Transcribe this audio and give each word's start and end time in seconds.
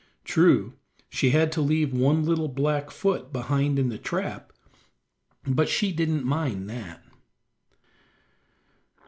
True, 0.23 0.73
she 1.09 1.29
had 1.29 1.51
to 1.51 1.61
leave 1.61 1.93
one 1.93 2.25
little 2.25 2.47
black 2.47 2.89
foot 2.89 3.31
behind 3.31 3.77
in 3.77 3.89
the 3.89 3.99
trap, 3.99 4.51
but 5.43 5.69
she 5.69 5.91
didn't 5.91 6.25
mind 6.25 6.67
that. 6.71 7.03